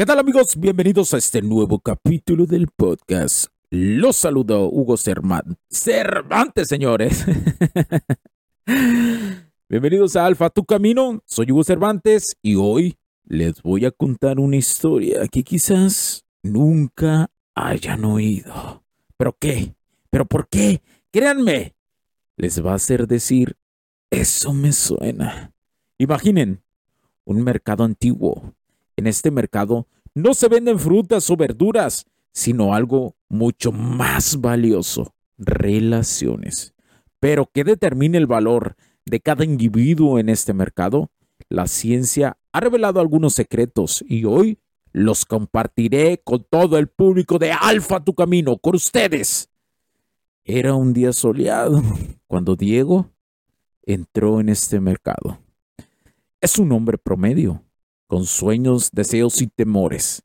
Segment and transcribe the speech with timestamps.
[0.00, 0.56] ¿Qué tal amigos?
[0.56, 3.48] Bienvenidos a este nuevo capítulo del podcast.
[3.68, 5.58] Los saludo Hugo Cervantes.
[5.68, 7.26] Cervantes, señores.
[9.68, 11.22] Bienvenidos a Alfa, tu camino.
[11.26, 18.06] Soy Hugo Cervantes y hoy les voy a contar una historia que quizás nunca hayan
[18.06, 18.82] oído.
[19.18, 19.74] ¿Pero qué?
[20.08, 20.80] ¿Pero por qué?
[21.12, 21.74] Créanme,
[22.38, 23.58] les va a hacer decir,
[24.08, 25.52] eso me suena.
[25.98, 26.62] Imaginen
[27.26, 28.54] un mercado antiguo
[29.00, 36.74] en este mercado no se venden frutas o verduras, sino algo mucho más valioso, relaciones.
[37.18, 41.10] Pero ¿qué determina el valor de cada individuo en este mercado?
[41.48, 44.58] La ciencia ha revelado algunos secretos y hoy
[44.92, 49.48] los compartiré con todo el público de Alfa Tu Camino, con ustedes.
[50.44, 51.82] Era un día soleado
[52.26, 53.10] cuando Diego
[53.82, 55.38] entró en este mercado.
[56.40, 57.62] Es un hombre promedio,
[58.10, 60.24] con sueños, deseos y temores.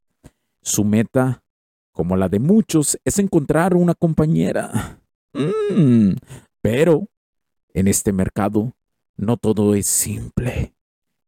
[0.63, 1.43] Su meta,
[1.91, 4.99] como la de muchos, es encontrar una compañera.
[5.33, 6.13] Mm,
[6.63, 7.07] pero
[7.75, 8.73] en este mercado
[9.17, 10.73] no todo es simple.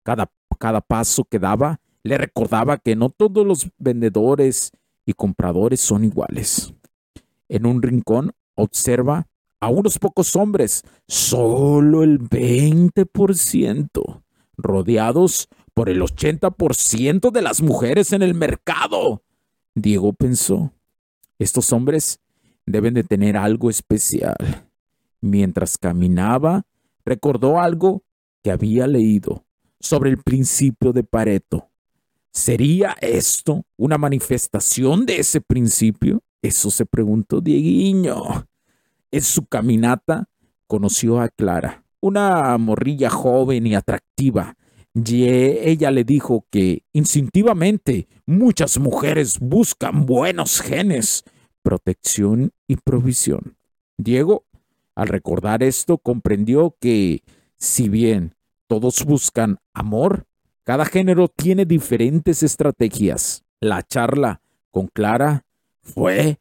[0.01, 4.71] Cada, cada paso que daba le recordaba que no todos los vendedores
[5.05, 6.73] y compradores son iguales.
[7.49, 9.27] En un rincón observa
[9.59, 14.23] a unos pocos hombres, solo el 20%,
[14.57, 19.21] rodeados por el 80% de las mujeres en el mercado.
[19.75, 20.73] Diego pensó,
[21.37, 22.19] estos hombres
[22.65, 24.65] deben de tener algo especial.
[25.21, 26.65] Mientras caminaba,
[27.05, 28.01] recordó algo
[28.41, 29.45] que había leído
[29.79, 31.69] sobre el principio de Pareto.
[32.31, 36.23] ¿Sería esto una manifestación de ese principio?
[36.41, 38.47] Eso se preguntó Dieguiño.
[39.11, 40.27] En su caminata
[40.65, 44.57] conoció a Clara, una morrilla joven y atractiva,
[45.05, 51.23] y ella le dijo que instintivamente muchas mujeres buscan buenos genes,
[51.61, 53.57] protección y provisión.
[53.97, 54.45] Diego,
[54.95, 57.21] al recordar esto, comprendió que,
[57.57, 58.33] si bien
[58.65, 60.25] todos buscan amor,
[60.63, 63.43] cada género tiene diferentes estrategias.
[63.59, 64.41] La charla
[64.71, 65.45] con Clara
[65.81, 66.39] fue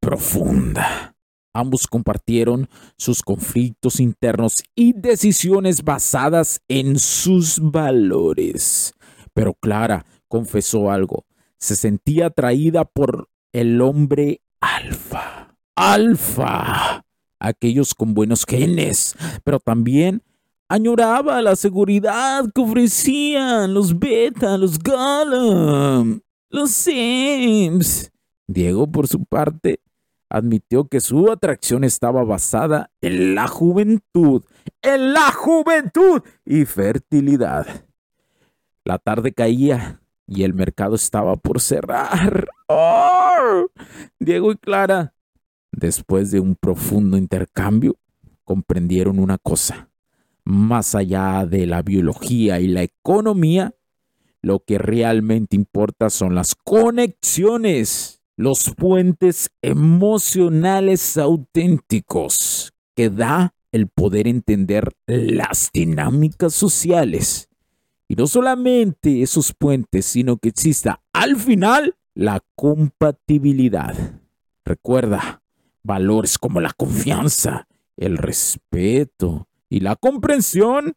[0.00, 1.11] profunda.
[1.54, 8.94] Ambos compartieron sus conflictos internos y decisiones basadas en sus valores.
[9.34, 11.26] Pero Clara confesó algo.
[11.58, 15.54] Se sentía atraída por el hombre alfa.
[15.76, 17.04] Alfa.
[17.38, 19.14] Aquellos con buenos genes.
[19.44, 20.22] Pero también
[20.68, 28.10] añoraba la seguridad que ofrecían los beta, los Gollum, los Sims.
[28.46, 29.80] Diego, por su parte,
[30.32, 34.42] admitió que su atracción estaba basada en la juventud,
[34.80, 37.84] en la juventud y fertilidad.
[38.82, 42.48] La tarde caía y el mercado estaba por cerrar.
[42.66, 43.66] ¡Oh!
[44.18, 45.12] Diego y Clara,
[45.70, 47.98] después de un profundo intercambio,
[48.44, 49.90] comprendieron una cosa.
[50.44, 53.74] Más allá de la biología y la economía,
[54.40, 64.26] lo que realmente importa son las conexiones los puentes emocionales auténticos que da el poder
[64.26, 67.48] entender las dinámicas sociales.
[68.08, 73.94] Y no solamente esos puentes, sino que exista al final la compatibilidad.
[74.64, 75.44] Recuerda,
[75.84, 80.94] valores como la confianza, el respeto y la comprensión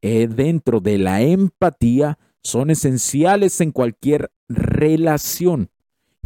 [0.00, 5.68] eh, dentro de la empatía son esenciales en cualquier relación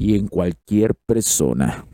[0.02, 1.86] y en cualquier persona.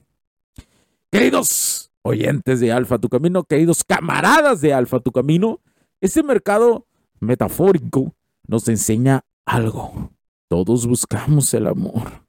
[1.10, 5.60] Queridos oyentes de Alfa Tu Camino, queridos camaradas de Alfa Tu Camino,
[6.00, 6.87] este mercado
[7.20, 8.14] metafórico
[8.46, 10.10] nos enseña algo.
[10.49, 12.25] Todos buscamos el amor,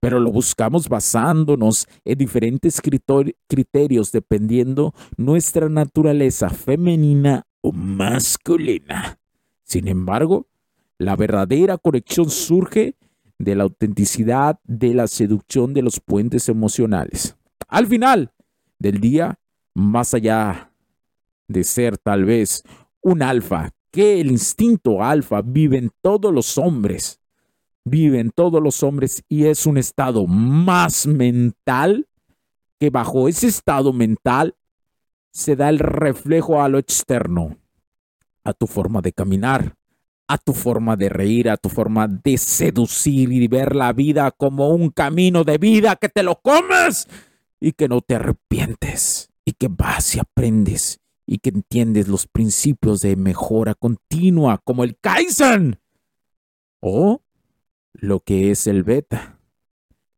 [0.00, 2.80] pero lo buscamos basándonos en diferentes
[3.46, 9.20] criterios dependiendo nuestra naturaleza femenina o masculina.
[9.62, 10.48] Sin embargo,
[10.98, 12.96] la verdadera conexión surge
[13.38, 17.36] de la autenticidad de la seducción de los puentes emocionales.
[17.68, 18.32] Al final
[18.78, 19.38] del día,
[19.74, 20.72] más allá
[21.48, 22.62] de ser tal vez
[23.00, 27.20] un alfa, que el instinto alfa vive en todos los hombres,
[27.84, 32.08] vive en todos los hombres y es un estado más mental
[32.78, 34.54] que bajo ese estado mental
[35.30, 37.58] se da el reflejo a lo externo,
[38.42, 39.76] a tu forma de caminar,
[40.28, 44.70] a tu forma de reír, a tu forma de seducir y ver la vida como
[44.70, 47.08] un camino de vida que te lo comes
[47.60, 53.00] y que no te arrepientes y que vas y aprendes y que entiendes los principios
[53.00, 55.78] de mejora continua como el Kaizen
[56.80, 57.22] o
[57.92, 59.38] lo que es el beta.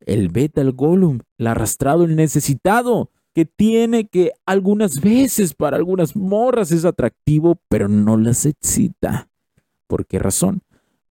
[0.00, 6.16] El beta, el golem, el arrastrado, el necesitado, que tiene que algunas veces para algunas
[6.16, 9.27] morras es atractivo, pero no las excita.
[9.88, 10.62] ¿Por qué razón?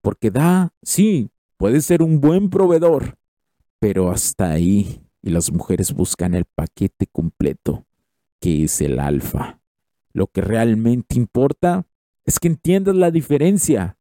[0.02, 3.18] Porque da, sí, puede ser un buen proveedor,
[3.80, 5.02] pero hasta ahí.
[5.24, 7.88] Y las mujeres buscan el paquete completo,
[8.40, 9.60] que es el alfa.
[10.14, 11.88] Lo que realmente importa
[12.26, 13.98] es que entiendas la diferencia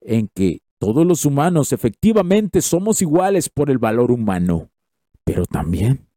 [0.00, 4.70] en que todos los humanos efectivamente somos iguales por el valor humano,
[5.24, 6.08] pero también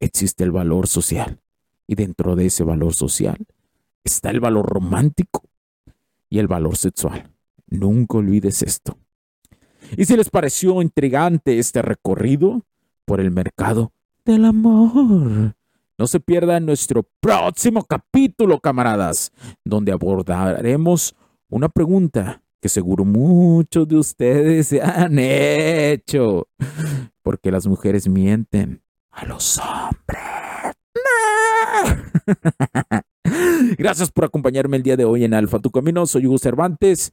[0.00, 1.40] existe el valor social.
[1.86, 3.36] Y dentro de ese valor social
[4.04, 5.44] está el valor romántico
[6.30, 7.30] y el valor sexual.
[7.68, 8.98] Nunca olvides esto.
[9.96, 12.64] Y si les pareció intrigante este recorrido
[13.04, 13.92] por el mercado
[14.24, 15.54] del amor,
[15.96, 19.32] no se pierdan nuestro próximo capítulo, camaradas,
[19.64, 21.14] donde abordaremos
[21.48, 26.48] una pregunta que seguro muchos de ustedes se han hecho.
[27.22, 30.22] Porque las mujeres mienten a los hombres.
[33.78, 36.06] Gracias por acompañarme el día de hoy en Alfa Tu Camino.
[36.06, 37.12] Soy Hugo Cervantes.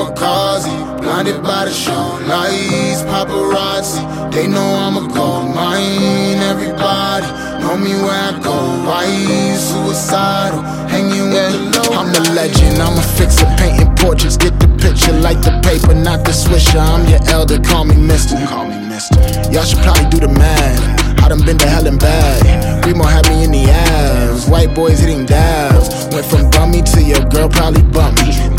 [0.00, 1.92] Kamikaze, blinded by the show
[2.26, 4.32] lights, paparazzi.
[4.32, 6.38] They know I'm a gold mine.
[6.40, 7.26] Everybody
[7.60, 8.54] know me where I go.
[8.88, 9.04] Why
[9.56, 10.62] suicidal?
[10.88, 11.98] Hanging with the low.
[11.98, 12.80] I'm a legend.
[12.80, 14.36] I'm a fixer, painting portraits.
[14.36, 16.80] Get the picture, like the paper, not the swisher.
[16.80, 17.60] I'm your elder.
[17.60, 18.36] Call me Mister.
[18.46, 19.20] Call me Mister.
[19.52, 21.20] Y'all should probably do the math.
[21.22, 22.86] I done been to hell and back.
[22.86, 24.48] Remo had me in the ass.
[24.48, 26.08] White boys hitting dabs.
[26.14, 28.49] Went from bummy to your girl probably bump me.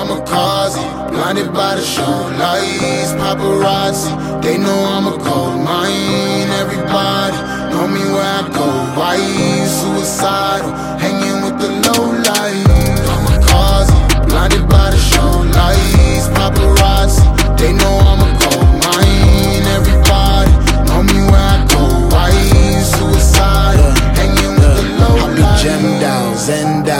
[0.00, 0.80] Kamikaze,
[1.12, 4.08] blinded by the show lights, paparazzi.
[4.40, 6.48] They know I'm a gold mine.
[6.62, 7.36] Everybody
[7.68, 8.64] know me where I go.
[8.98, 9.18] Why
[9.68, 10.72] suicidal?
[10.96, 11.09] Hanging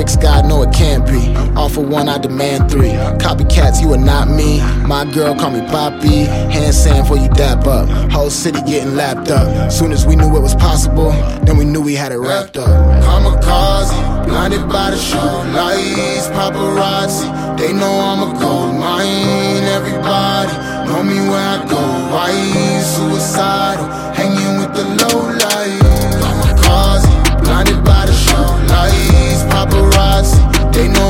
[0.00, 1.36] Fix God, no it can't be.
[1.60, 2.92] Offer one, I demand three.
[3.20, 4.58] Copycats, you are not me.
[4.86, 6.24] My girl call me Poppy.
[6.24, 7.86] Hand sand for you dap up.
[8.10, 9.70] Whole city getting lapped up.
[9.70, 11.10] Soon as we knew it was possible,
[11.44, 12.70] then we knew we had it wrapped up.
[13.04, 17.58] Kamikaze, blinded by the show lights, paparazzi.
[17.58, 19.64] They know I'm a gold mine.
[19.68, 20.52] Everybody
[20.88, 21.76] know me where I go.
[22.10, 22.32] Why
[22.80, 23.84] suicidal?
[24.16, 25.76] Hanging with the low light.
[26.24, 29.29] Kamikaze, blinded by the show lights,
[30.80, 31.09] They